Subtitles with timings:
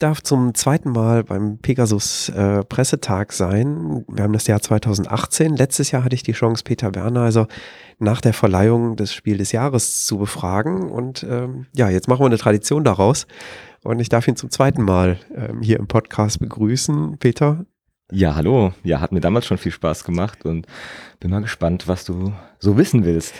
[0.00, 4.04] Darf zum zweiten Mal beim Pegasus äh, Pressetag sein.
[4.08, 5.56] Wir haben das Jahr 2018.
[5.56, 7.46] Letztes Jahr hatte ich die Chance, Peter Werner also
[7.98, 10.90] nach der Verleihung des Spiel des Jahres zu befragen.
[10.90, 13.26] Und ähm, ja, jetzt machen wir eine Tradition daraus.
[13.82, 17.18] Und ich darf ihn zum zweiten Mal ähm, hier im Podcast begrüßen.
[17.18, 17.66] Peter.
[18.10, 18.72] Ja, hallo.
[18.82, 20.66] Ja, hat mir damals schon viel Spaß gemacht und
[21.20, 23.34] bin mal gespannt, was du so wissen willst.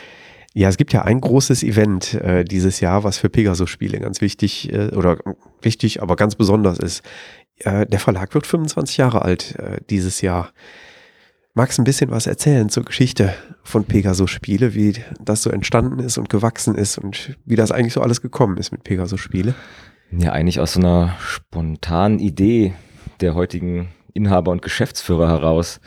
[0.52, 4.72] Ja, es gibt ja ein großes Event äh, dieses Jahr, was für Pegasus-Spiele ganz wichtig
[4.72, 5.18] äh, oder
[5.62, 7.02] wichtig, aber ganz besonders ist.
[7.58, 10.52] Äh, der Verlag wird 25 Jahre alt äh, dieses Jahr.
[11.54, 16.28] Magst ein bisschen was erzählen zur Geschichte von Pegasus-Spiele, wie das so entstanden ist und
[16.28, 19.54] gewachsen ist und wie das eigentlich so alles gekommen ist mit Pegasus-Spiele?
[20.10, 22.74] Ja, eigentlich aus so einer spontanen Idee
[23.20, 25.80] der heutigen Inhaber und Geschäftsführer heraus.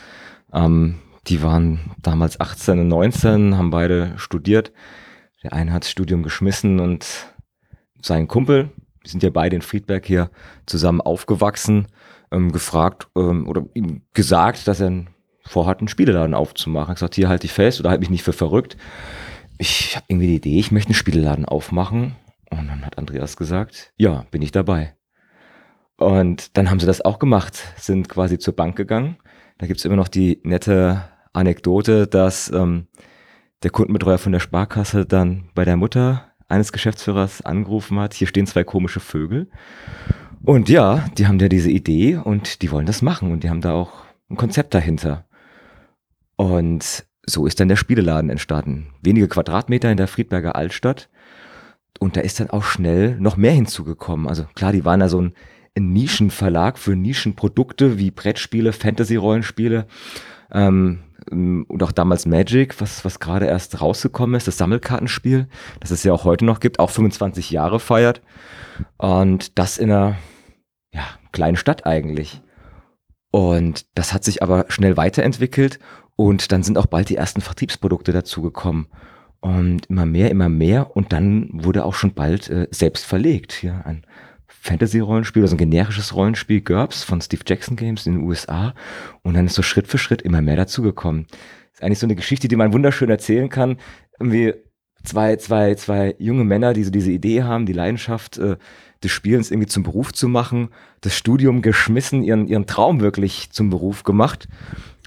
[0.54, 4.72] Ähm, die waren damals 18 und 19, haben beide studiert.
[5.44, 7.34] Der eine hat das Studium geschmissen und
[8.02, 8.72] sein Kumpel,
[9.06, 10.30] die sind ja beide in Friedberg hier
[10.66, 11.88] zusammen aufgewachsen,
[12.32, 15.06] ähm, gefragt ähm, oder ihm gesagt, dass er
[15.46, 16.88] vorhat, einen Spieleladen aufzumachen.
[16.88, 18.78] Er hat gesagt, hier halte ich fest oder halte mich nicht für verrückt.
[19.58, 22.16] Ich habe irgendwie die Idee, ich möchte einen Spieleladen aufmachen.
[22.50, 24.96] Und dann hat Andreas gesagt, ja, bin ich dabei.
[25.98, 29.18] Und dann haben sie das auch gemacht, sind quasi zur Bank gegangen.
[29.58, 31.04] Da gibt's immer noch die nette
[31.34, 32.88] Anekdote, dass ähm,
[33.64, 38.48] der Kundenbetreuer von der Sparkasse dann bei der Mutter eines Geschäftsführers angerufen hat, hier stehen
[38.48, 39.50] zwei komische Vögel.
[40.44, 43.62] Und ja, die haben ja diese Idee und die wollen das machen und die haben
[43.62, 45.26] da auch ein Konzept dahinter.
[46.36, 48.88] Und so ist dann der Spieleladen entstanden.
[49.02, 51.10] Wenige Quadratmeter in der Friedberger Altstadt.
[52.00, 54.28] Und da ist dann auch schnell noch mehr hinzugekommen.
[54.28, 55.34] Also klar, die waren ja so ein
[55.78, 59.88] Nischenverlag für Nischenprodukte wie Brettspiele, Fantasy-Rollenspiele.
[60.54, 61.00] Ähm,
[61.32, 65.48] und auch damals Magic, was, was gerade erst rausgekommen ist, das Sammelkartenspiel,
[65.80, 68.22] das es ja auch heute noch gibt, auch 25 Jahre feiert.
[68.98, 70.18] Und das in einer
[70.94, 72.42] ja, kleinen Stadt eigentlich.
[73.32, 75.80] Und das hat sich aber schnell weiterentwickelt
[76.16, 78.88] und dann sind auch bald die ersten Vertriebsprodukte dazugekommen.
[79.40, 80.96] Und immer mehr, immer mehr.
[80.96, 83.62] Und dann wurde auch schon bald äh, selbst verlegt.
[83.62, 84.06] Ja, ein
[84.64, 88.74] Fantasy-Rollenspiel, also ein generisches Rollenspiel GURPS von Steve Jackson Games in den USA.
[89.22, 91.28] Und dann ist so Schritt für Schritt immer mehr dazugekommen.
[91.74, 93.78] Ist eigentlich so eine Geschichte, die man wunderschön erzählen kann.
[94.20, 94.54] Irgendwie
[95.04, 98.56] zwei, zwei, zwei junge Männer, die so diese Idee haben, die Leidenschaft äh,
[99.04, 100.70] des Spielens irgendwie zum Beruf zu machen,
[101.02, 104.48] das Studium geschmissen, ihren, ihren Traum wirklich zum Beruf gemacht.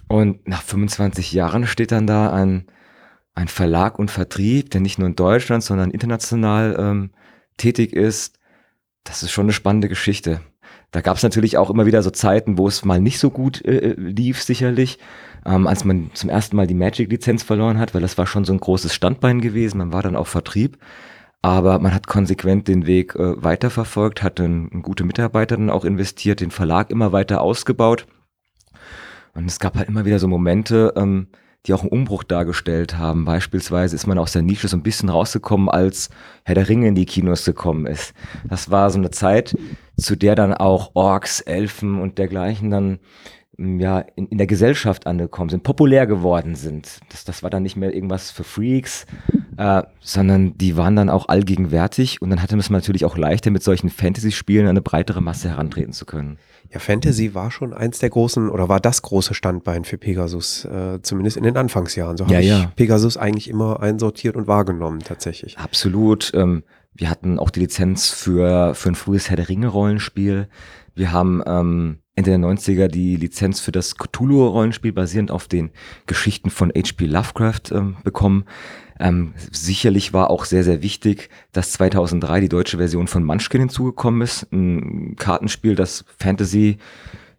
[0.06, 2.66] Und nach 25 Jahren steht dann da ein,
[3.34, 7.10] ein Verlag und Vertrieb, der nicht nur in Deutschland, sondern international ähm,
[7.56, 8.35] tätig ist,
[9.06, 10.40] das ist schon eine spannende Geschichte.
[10.90, 13.64] Da gab es natürlich auch immer wieder so Zeiten, wo es mal nicht so gut
[13.64, 14.98] äh, äh, lief, sicherlich.
[15.44, 18.52] Ähm, als man zum ersten Mal die Magic-Lizenz verloren hat, weil das war schon so
[18.52, 19.78] ein großes Standbein gewesen.
[19.78, 20.78] Man war dann auch Vertrieb.
[21.42, 26.40] Aber man hat konsequent den Weg äh, weiterverfolgt, hat einen, gute Mitarbeiter dann auch investiert,
[26.40, 28.06] den Verlag immer weiter ausgebaut.
[29.34, 31.28] Und es gab halt immer wieder so Momente, ähm,
[31.66, 33.24] die auch einen Umbruch dargestellt haben.
[33.24, 36.10] Beispielsweise ist man aus der Nische so ein bisschen rausgekommen, als
[36.44, 38.14] Herr der Ringe in die Kinos gekommen ist.
[38.48, 39.56] Das war so eine Zeit,
[39.96, 42.98] zu der dann auch Orks, Elfen und dergleichen dann
[43.56, 47.00] mm, ja, in, in der Gesellschaft angekommen sind, populär geworden sind.
[47.10, 49.06] Das, das war dann nicht mehr irgendwas für Freaks,
[49.56, 53.50] äh, sondern die waren dann auch allgegenwärtig und dann hatte man es natürlich auch leichter,
[53.50, 56.38] mit solchen Fantasy-Spielen an eine breitere Masse herantreten zu können.
[56.72, 61.00] Ja, Fantasy war schon eins der großen oder war das große Standbein für Pegasus, äh,
[61.02, 62.16] zumindest in den Anfangsjahren.
[62.16, 62.72] So habe ja, ich ja.
[62.74, 65.58] Pegasus eigentlich immer einsortiert und wahrgenommen, tatsächlich.
[65.58, 66.32] Absolut.
[66.34, 70.48] Ähm, wir hatten auch die Lizenz für, für ein frühes Herr der Ringe-Rollenspiel.
[70.94, 75.70] Wir haben ähm, Ende der 90er die Lizenz für das Cthulhu-Rollenspiel basierend auf den
[76.06, 77.04] Geschichten von H.P.
[77.04, 78.46] Lovecraft ähm, bekommen.
[78.98, 84.22] Ähm, sicherlich war auch sehr, sehr wichtig, dass 2003 die deutsche Version von Munchkin hinzugekommen
[84.22, 84.50] ist.
[84.50, 86.78] Ein Kartenspiel, das Fantasy,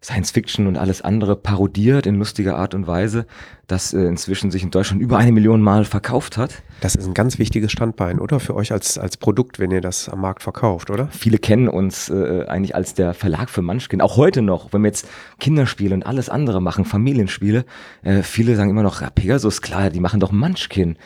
[0.03, 3.25] Science Fiction und alles andere parodiert in lustiger Art und Weise,
[3.65, 6.61] das äh, inzwischen sich in Deutschland über eine Million Mal verkauft hat.
[6.81, 8.39] Das ist ein ganz wichtiges Standbein, oder?
[8.39, 11.07] Für euch als, als Produkt, wenn ihr das am Markt verkauft, oder?
[11.07, 14.01] Viele kennen uns äh, eigentlich als der Verlag für Munchkin.
[14.01, 15.07] Auch heute noch, wenn wir jetzt
[15.39, 17.65] Kinderspiele und alles andere machen, Familienspiele,
[18.03, 20.97] äh, viele sagen immer noch, ja, Pegasus, klar, die machen doch Munchkin.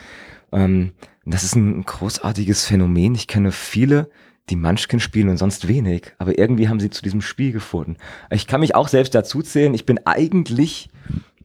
[0.52, 0.92] Ähm,
[1.24, 3.14] das ist ein großartiges Phänomen.
[3.14, 4.10] Ich kenne viele,
[4.50, 7.96] die Munchkin spielen und sonst wenig, aber irgendwie haben sie zu diesem Spiel gefunden.
[8.30, 9.74] Ich kann mich auch selbst dazu zählen.
[9.74, 10.90] Ich bin eigentlich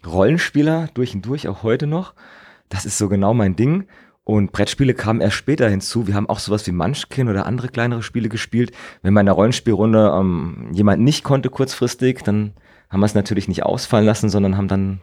[0.05, 2.13] Rollenspieler durch und durch, auch heute noch.
[2.69, 3.87] Das ist so genau mein Ding.
[4.23, 6.05] Und Brettspiele kamen erst später hinzu.
[6.07, 8.71] Wir haben auch sowas wie Munchkin oder andere kleinere Spiele gespielt.
[9.01, 12.53] Wenn man in einer Rollenspielrunde ähm, jemand nicht konnte kurzfristig, dann
[12.89, 15.01] haben wir es natürlich nicht ausfallen lassen, sondern haben dann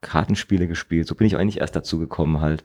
[0.00, 1.06] Kartenspiele gespielt.
[1.06, 2.64] So bin ich eigentlich erst dazu gekommen halt.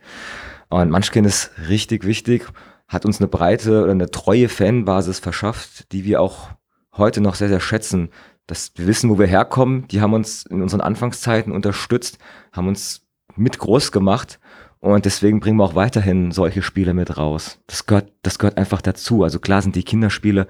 [0.70, 2.48] Und Munchkin ist richtig wichtig,
[2.88, 6.50] hat uns eine breite oder eine treue Fanbasis verschafft, die wir auch
[6.96, 8.10] heute noch sehr, sehr schätzen.
[8.46, 9.86] Dass wir wissen, wo wir herkommen.
[9.88, 12.18] Die haben uns in unseren Anfangszeiten unterstützt,
[12.50, 13.06] haben uns
[13.36, 14.40] mit groß gemacht
[14.80, 17.58] und deswegen bringen wir auch weiterhin solche Spiele mit raus.
[17.66, 19.24] Das gehört, das gehört einfach dazu.
[19.24, 20.46] Also klar sind die Kinderspiele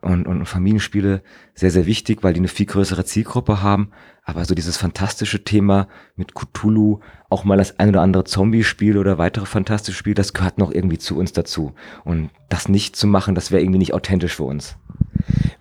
[0.00, 1.22] und, und Familienspiele
[1.54, 3.90] sehr, sehr wichtig, weil die eine viel größere Zielgruppe haben.
[4.24, 9.16] Aber so dieses fantastische Thema mit Cthulhu, auch mal das ein oder andere Zombie-Spiel oder
[9.16, 11.72] weitere fantastische Spiele, das gehört noch irgendwie zu uns dazu.
[12.04, 14.76] Und das nicht zu machen, das wäre irgendwie nicht authentisch für uns.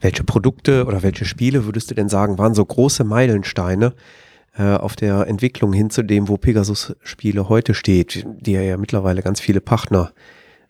[0.01, 3.93] Welche Produkte oder welche Spiele würdest du denn sagen, waren so große Meilensteine,
[4.57, 8.77] äh, auf der Entwicklung hin zu dem, wo Pegasus Spiele heute steht, die er ja
[8.77, 10.11] mittlerweile ganz viele Partner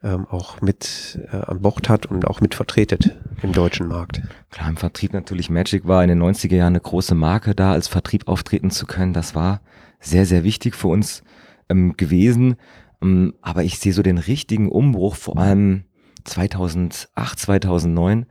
[0.03, 4.21] ähm, auch mit äh, an Bord hat und auch mit vertretet im deutschen Markt.
[4.51, 7.87] Klar, im Vertrieb natürlich Magic war in den 90er Jahren eine große Marke da, als
[7.87, 9.13] Vertrieb auftreten zu können.
[9.13, 9.61] Das war
[9.99, 11.23] sehr, sehr wichtig für uns
[11.69, 12.55] ähm, gewesen.
[13.01, 15.85] Ähm, aber ich sehe so den richtigen Umbruch vor allem
[16.25, 18.25] 2008, 2009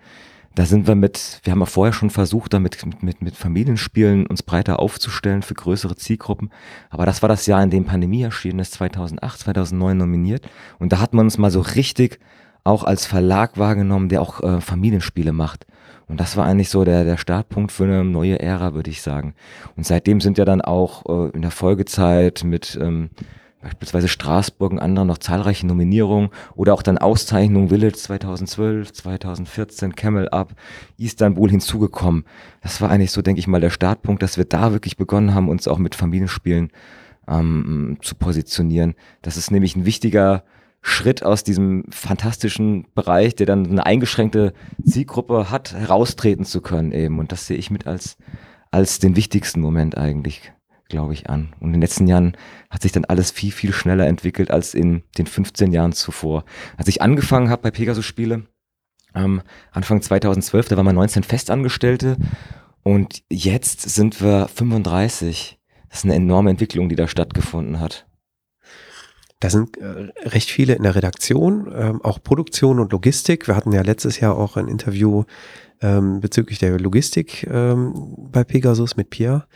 [0.56, 4.26] da sind wir mit, wir haben ja vorher schon versucht, damit mit, mit, mit Familienspielen
[4.26, 6.50] uns breiter aufzustellen für größere Zielgruppen.
[6.88, 10.48] Aber das war das Jahr, in dem Pandemie erschienen ist, 2008, 2009 nominiert.
[10.78, 12.20] Und da hat man uns mal so richtig
[12.64, 15.66] auch als Verlag wahrgenommen, der auch äh, Familienspiele macht.
[16.08, 19.34] Und das war eigentlich so der, der Startpunkt für eine neue Ära, würde ich sagen.
[19.76, 23.10] Und seitdem sind ja dann auch äh, in der Folgezeit mit ähm,
[23.66, 30.28] beispielsweise Straßburg und anderen noch zahlreiche Nominierungen oder auch dann Auszeichnungen Village 2012, 2014, Camel
[30.28, 30.54] Up,
[30.96, 32.24] Istanbul hinzugekommen.
[32.62, 35.48] Das war eigentlich so, denke ich mal, der Startpunkt, dass wir da wirklich begonnen haben,
[35.48, 36.70] uns auch mit Familienspielen
[37.28, 38.94] ähm, zu positionieren.
[39.22, 40.44] Das ist nämlich ein wichtiger
[40.80, 44.52] Schritt aus diesem fantastischen Bereich, der dann eine eingeschränkte
[44.84, 47.18] Zielgruppe hat, heraustreten zu können eben.
[47.18, 48.16] Und das sehe ich mit als,
[48.70, 50.52] als den wichtigsten Moment eigentlich
[50.88, 51.54] glaube ich, an.
[51.60, 52.36] Und in den letzten Jahren
[52.70, 56.44] hat sich dann alles viel, viel schneller entwickelt als in den 15 Jahren zuvor.
[56.76, 58.46] Als ich angefangen habe bei Pegasus Spiele,
[59.14, 59.42] ähm,
[59.72, 62.16] Anfang 2012, da waren wir 19 Festangestellte
[62.82, 65.58] und jetzt sind wir 35.
[65.88, 68.06] Das ist eine enorme Entwicklung, die da stattgefunden hat.
[69.40, 73.48] Da sind äh, recht viele in der Redaktion, ähm, auch Produktion und Logistik.
[73.48, 75.24] Wir hatten ja letztes Jahr auch ein Interview
[75.82, 79.46] ähm, bezüglich der Logistik ähm, bei Pegasus mit Pierre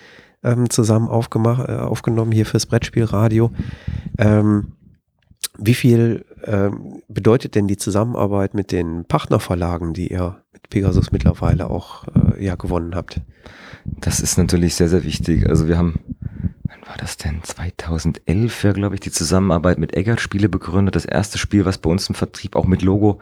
[0.42, 3.50] ähm, zusammen aufgemacht, äh, aufgenommen hier fürs Brettspielradio.
[4.18, 4.72] Ähm,
[5.58, 11.68] wie viel ähm, bedeutet denn die Zusammenarbeit mit den Partnerverlagen, die ihr mit Pegasus mittlerweile
[11.68, 13.20] auch äh, ja gewonnen habt?
[13.84, 15.48] Das ist natürlich sehr, sehr wichtig.
[15.48, 16.00] Also wir haben,
[16.64, 17.42] wann war das denn?
[17.42, 20.94] 2011 ja, glaube ich, die Zusammenarbeit mit Eggert Spiele begründet.
[20.94, 23.20] Das erste Spiel, was bei uns im Vertrieb auch mit Logo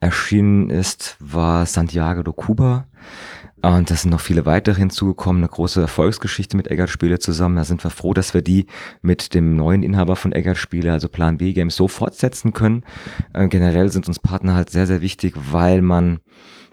[0.00, 2.86] erschienen ist, war Santiago do Cuba.
[3.62, 7.56] Und da sind noch viele weitere hinzugekommen, eine große Erfolgsgeschichte mit Eggert Spiele zusammen.
[7.56, 8.66] Da sind wir froh, dass wir die
[9.02, 12.84] mit dem neuen Inhaber von Eggert Spiele, also Plan B Games, so fortsetzen können.
[13.34, 16.20] Äh, generell sind uns Partner halt sehr, sehr wichtig, weil man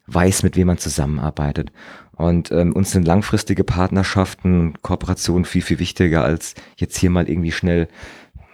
[0.07, 1.71] weiß, mit wem man zusammenarbeitet.
[2.15, 7.51] Und ähm, uns sind langfristige Partnerschaften, Kooperationen viel, viel wichtiger als jetzt hier mal irgendwie
[7.51, 7.89] schnell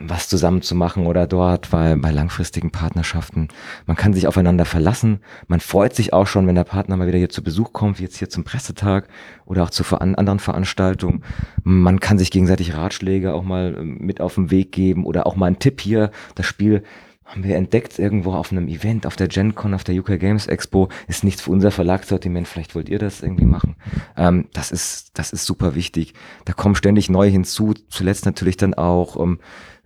[0.10, 3.48] was zusammen zu machen oder dort, weil bei langfristigen Partnerschaften,
[3.86, 5.20] man kann sich aufeinander verlassen.
[5.48, 8.04] Man freut sich auch schon, wenn der Partner mal wieder hier zu Besuch kommt, wie
[8.04, 9.08] jetzt hier zum Pressetag
[9.46, 11.24] oder auch zu anderen Veranstaltungen.
[11.64, 15.36] Man kann sich gegenseitig Ratschläge auch mal ähm, mit auf den Weg geben oder auch
[15.36, 16.12] mal einen Tipp hier.
[16.36, 16.84] Das Spiel
[17.26, 20.90] haben wir entdeckt irgendwo auf einem Event, auf der GenCon, auf der UK Games Expo,
[21.08, 23.76] ist nichts für unser Verlagssortiment, vielleicht wollt ihr das irgendwie machen.
[24.16, 26.14] Ähm, das ist, das ist super wichtig.
[26.46, 29.40] Da kommen ständig neue hinzu, zuletzt natürlich dann auch, ähm,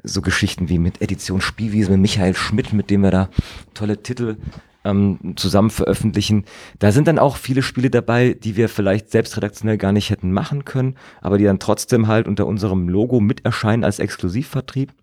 [0.04, 3.30] so Geschichten wie mit Edition Spielwiese, mit Michael Schmidt, mit dem wir da
[3.74, 4.38] tolle Titel
[4.84, 6.46] ähm, zusammen veröffentlichen.
[6.80, 10.32] Da sind dann auch viele Spiele dabei, die wir vielleicht selbst redaktionell gar nicht hätten
[10.32, 14.94] machen können, aber die dann trotzdem halt unter unserem Logo mit erscheinen als Exklusivvertrieb,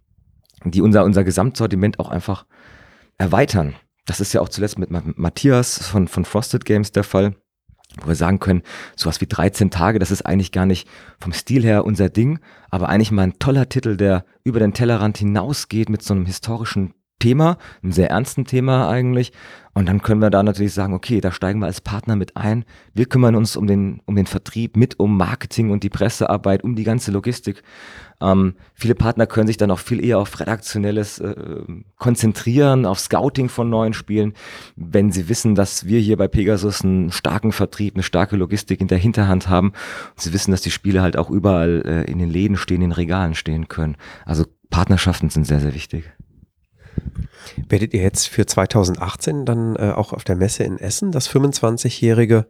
[0.65, 2.47] die unser, unser Gesamtsortiment auch einfach
[3.19, 3.75] erweitern.
[4.07, 7.35] Das ist ja auch zuletzt mit Matthias von, von Frosted Games der Fall
[8.01, 8.63] wo wir sagen können,
[8.97, 10.89] sowas wie 13 Tage, das ist eigentlich gar nicht
[11.21, 15.19] vom Stil her unser Ding, aber eigentlich mal ein toller Titel, der über den Tellerrand
[15.19, 19.33] hinausgeht mit so einem historischen Thema, einem sehr ernsten Thema eigentlich.
[19.73, 22.66] Und dann können wir da natürlich sagen, okay, da steigen wir als Partner mit ein.
[22.93, 26.76] Wir kümmern uns um den, um den Vertrieb, mit um Marketing und die Pressearbeit, um
[26.76, 27.62] die ganze Logistik.
[28.21, 31.62] Ähm, viele Partner können sich dann auch viel eher auf redaktionelles äh,
[31.97, 34.35] konzentrieren, auf Scouting von neuen Spielen,
[34.76, 38.88] wenn sie wissen, dass wir hier bei Pegasus einen starken Vertrieb, eine starke Logistik in
[38.88, 39.69] der Hinterhand haben.
[39.69, 42.90] Und sie wissen, dass die Spiele halt auch überall äh, in den Läden stehen, in
[42.90, 43.97] den Regalen stehen können.
[44.26, 46.04] Also Partnerschaften sind sehr, sehr wichtig.
[47.69, 52.47] Werdet ihr jetzt für 2018 dann äh, auch auf der Messe in Essen das 25-jährige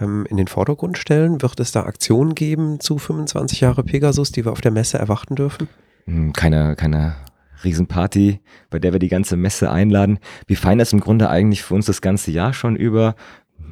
[0.00, 1.42] ähm, in den Vordergrund stellen?
[1.42, 5.34] Wird es da Aktionen geben zu 25 Jahre Pegasus, die wir auf der Messe erwarten
[5.34, 5.68] dürfen?
[6.06, 7.16] Hm, keine, keine
[7.64, 8.40] Riesenparty,
[8.70, 10.18] bei der wir die ganze Messe einladen.
[10.46, 13.14] Wir feiern das im Grunde eigentlich für uns das ganze Jahr schon über.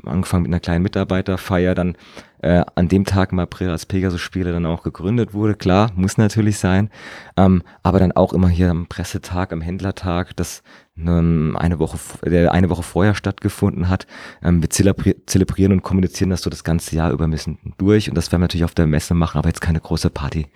[0.04, 1.96] Angefangen mit einer kleinen Mitarbeiterfeier, dann
[2.42, 5.54] äh, an dem Tag im April, als Pegasus-Spiele dann auch gegründet wurde.
[5.54, 6.90] Klar, muss natürlich sein.
[7.36, 10.64] Ähm, aber dann auch immer hier am Pressetag, am Händlertag, das ähm,
[10.98, 14.06] eine Woche, der eine Woche vorher stattgefunden hat.
[14.42, 18.08] Ähm, wir zelebri zelebrieren und kommunizieren das so das ganze Jahr über ein bisschen durch.
[18.08, 20.46] Und das werden wir natürlich auf der Messe machen, aber jetzt keine große Party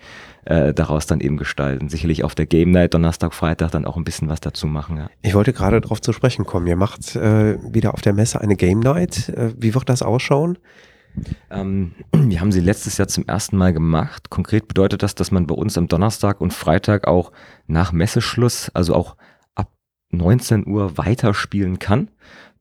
[0.45, 1.89] äh, daraus dann eben gestalten.
[1.89, 4.97] Sicherlich auf der Game Night, Donnerstag, Freitag dann auch ein bisschen was dazu machen.
[4.97, 5.09] Ja.
[5.21, 6.65] Ich wollte gerade darauf zu sprechen kommen.
[6.65, 9.29] Ihr macht äh, wieder auf der Messe eine Game Night.
[9.29, 10.57] Äh, wie wird das ausschauen?
[11.49, 14.29] Ähm, wir haben sie letztes Jahr zum ersten Mal gemacht.
[14.29, 17.31] Konkret bedeutet das, dass man bei uns am Donnerstag und Freitag auch
[17.67, 19.15] nach Messeschluss, also auch
[20.11, 22.09] 19 Uhr weiterspielen kann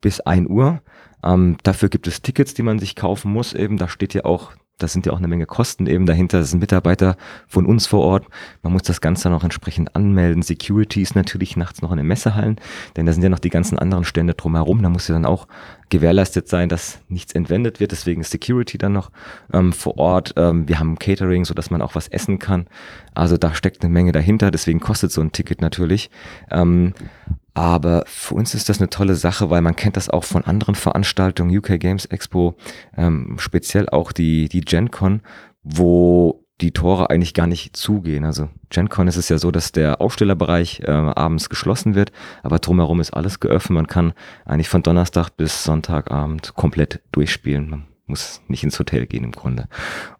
[0.00, 0.82] bis 1 Uhr.
[1.22, 3.52] Ähm, dafür gibt es Tickets, die man sich kaufen muss.
[3.52, 6.38] Eben, da steht ja auch das sind ja auch eine Menge Kosten eben dahinter.
[6.40, 8.26] Das sind Mitarbeiter von uns vor Ort.
[8.62, 10.42] Man muss das Ganze noch entsprechend anmelden.
[10.42, 12.56] Security ist natürlich nachts noch in den Messehallen,
[12.96, 14.82] denn da sind ja noch die ganzen anderen Stände drumherum.
[14.82, 15.46] Da muss ja dann auch
[15.90, 17.92] gewährleistet sein, dass nichts entwendet wird.
[17.92, 19.10] Deswegen ist Security dann noch
[19.52, 20.34] ähm, vor Ort.
[20.36, 22.66] Ähm, wir haben Catering, so dass man auch was essen kann.
[23.14, 24.50] Also da steckt eine Menge dahinter.
[24.50, 26.10] Deswegen kostet so ein Ticket natürlich.
[26.50, 26.94] Ähm,
[27.60, 30.74] aber für uns ist das eine tolle Sache, weil man kennt das auch von anderen
[30.74, 32.56] Veranstaltungen, UK Games Expo,
[32.96, 35.20] ähm, speziell auch die, die GenCon,
[35.62, 38.24] wo die Tore eigentlich gar nicht zugehen.
[38.24, 42.12] Also GenCon ist es ja so, dass der Aufstellerbereich äh, abends geschlossen wird,
[42.42, 43.74] aber drumherum ist alles geöffnet.
[43.74, 44.14] Man kann
[44.46, 47.89] eigentlich von Donnerstag bis Sonntagabend komplett durchspielen.
[48.10, 49.68] Muss nicht ins Hotel gehen im Grunde.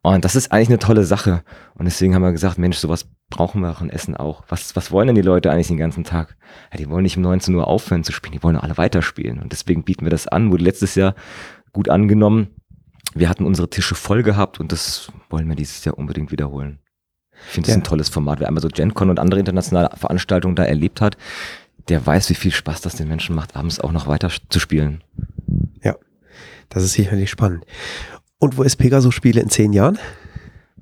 [0.03, 1.43] Und das ist eigentlich eine tolle Sache.
[1.75, 4.45] Und deswegen haben wir gesagt, Mensch, sowas brauchen wir auch in Essen auch.
[4.49, 6.37] Was, was wollen denn die Leute eigentlich den ganzen Tag?
[6.73, 9.41] Ja, die wollen nicht um 19 Uhr aufhören zu spielen, die wollen alle weiterspielen.
[9.41, 11.15] Und deswegen bieten wir das an, wurde letztes Jahr
[11.73, 12.49] gut angenommen.
[13.15, 16.79] Wir hatten unsere Tische voll gehabt und das wollen wir dieses Jahr unbedingt wiederholen.
[17.47, 17.81] Ich finde es ja.
[17.81, 18.41] ein tolles Format.
[18.41, 21.17] Wer einmal so GenCon und andere internationale Veranstaltungen da erlebt hat,
[21.89, 25.03] der weiß, wie viel Spaß das den Menschen macht, abends auch noch weiter zu spielen.
[26.69, 27.65] Das ist sicherlich spannend.
[28.39, 29.99] Und wo ist Pegasus Spiele in zehn Jahren?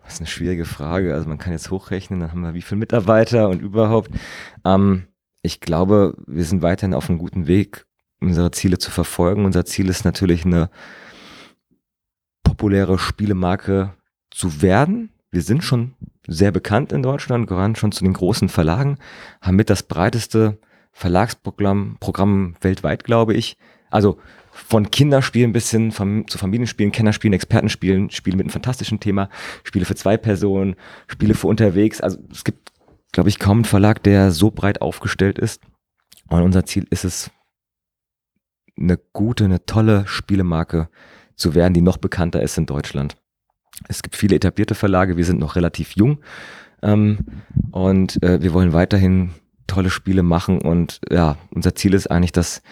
[0.02, 1.14] Das ist eine schwierige Frage.
[1.14, 4.11] Also man kann jetzt hochrechnen, dann haben wir wie viele Mitarbeiter und überhaupt.
[4.64, 5.09] Ähm,
[5.43, 7.85] ich glaube, wir sind weiterhin auf einem guten Weg,
[8.21, 9.45] unsere Ziele zu verfolgen.
[9.45, 10.71] Unser Ziel ist natürlich eine
[12.43, 13.95] populäre Spielemarke
[14.31, 15.11] zu werden.
[15.31, 15.95] Wir sind schon
[16.26, 18.99] sehr bekannt in Deutschland, gehören schon zu den großen Verlagen,
[19.40, 20.59] haben mit das breiteste
[20.93, 23.57] Verlagsprogramm Programm weltweit, glaube ich.
[23.90, 24.19] Also
[24.67, 29.29] von Kinderspielen bis hin vom, zu Familienspielen, Kennerspielen, Expertenspielen, Spiele mit einem fantastischen Thema,
[29.65, 32.00] Spiele für zwei Personen, Spiele für unterwegs.
[32.00, 32.73] Also es gibt,
[33.12, 35.62] glaube ich, kaum einen Verlag, der so breit aufgestellt ist.
[36.29, 37.31] Und unser Ziel ist es,
[38.79, 40.88] eine gute, eine tolle Spielemarke
[41.35, 43.17] zu werden, die noch bekannter ist in Deutschland.
[43.87, 46.19] Es gibt viele etablierte Verlage, wir sind noch relativ jung
[46.83, 47.19] ähm,
[47.71, 49.31] und äh, wir wollen weiterhin
[49.67, 52.62] tolle Spiele machen und ja, unser Ziel ist eigentlich, dass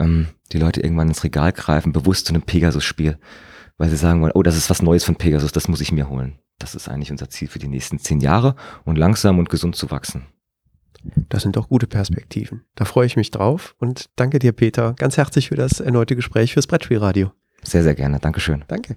[0.00, 3.18] ähm, die Leute irgendwann ins Regal greifen, bewusst zu einem Pegasus-Spiel,
[3.78, 6.08] weil sie sagen wollen, oh, das ist was Neues von Pegasus, das muss ich mir
[6.08, 6.38] holen.
[6.58, 9.90] Das ist eigentlich unser Ziel für die nächsten zehn Jahre und langsam und gesund zu
[9.90, 10.26] wachsen.
[11.28, 12.64] Das sind doch gute Perspektiven.
[12.74, 16.54] Da freue ich mich drauf und danke dir, Peter, ganz herzlich für das erneute Gespräch
[16.54, 17.32] fürs Brettspielradio.
[17.62, 18.18] Sehr, sehr gerne.
[18.18, 18.64] Dankeschön.
[18.68, 18.96] Danke.